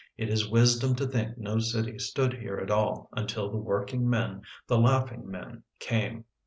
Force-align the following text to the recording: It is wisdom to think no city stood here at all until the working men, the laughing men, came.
It 0.17 0.29
is 0.29 0.49
wisdom 0.49 0.95
to 0.95 1.05
think 1.05 1.37
no 1.37 1.59
city 1.59 1.99
stood 1.99 2.33
here 2.33 2.57
at 2.57 2.71
all 2.71 3.07
until 3.13 3.51
the 3.51 3.57
working 3.57 4.09
men, 4.09 4.41
the 4.65 4.79
laughing 4.79 5.29
men, 5.29 5.61
came. 5.77 6.25